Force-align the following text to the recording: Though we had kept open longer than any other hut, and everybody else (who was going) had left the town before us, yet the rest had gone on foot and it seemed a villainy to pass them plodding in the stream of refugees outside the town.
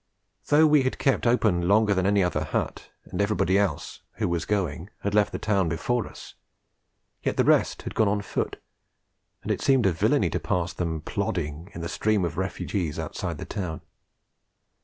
Though 0.47 0.65
we 0.65 0.81
had 0.81 0.97
kept 0.97 1.27
open 1.27 1.67
longer 1.67 1.93
than 1.93 2.07
any 2.07 2.23
other 2.23 2.43
hut, 2.43 2.89
and 3.05 3.21
everybody 3.21 3.55
else 3.59 4.01
(who 4.13 4.27
was 4.27 4.45
going) 4.45 4.89
had 5.01 5.13
left 5.13 5.31
the 5.31 5.37
town 5.37 5.69
before 5.69 6.07
us, 6.07 6.33
yet 7.21 7.37
the 7.37 7.43
rest 7.43 7.83
had 7.83 7.93
gone 7.93 8.07
on 8.07 8.23
foot 8.23 8.59
and 9.43 9.51
it 9.51 9.61
seemed 9.61 9.85
a 9.85 9.91
villainy 9.91 10.31
to 10.31 10.39
pass 10.39 10.73
them 10.73 11.01
plodding 11.01 11.69
in 11.75 11.81
the 11.81 11.87
stream 11.87 12.25
of 12.25 12.35
refugees 12.35 12.97
outside 12.97 13.37
the 13.37 13.45
town. 13.45 13.81